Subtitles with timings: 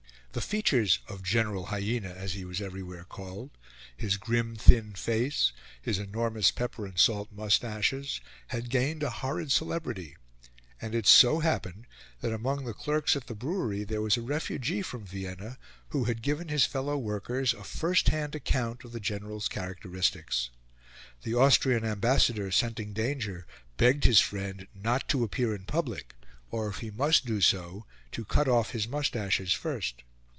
[0.33, 3.49] The features of "General Hyena," as he was everywhere called
[3.97, 10.15] his grim thin face, his enormous pepper and salt moustaches had gained a horrid celebrity;
[10.81, 11.85] and it so happened
[12.21, 15.57] that among the clerks at the brewery there was a refugee from Vienna,
[15.89, 20.49] who had given his fellow workers a first hand account of the General's characteristics.
[21.23, 23.45] The Austrian Ambassador, scenting danger,
[23.75, 26.15] begged his friend not to appear in public,
[26.49, 30.03] or, if he must do so, to cut off his moustaches first.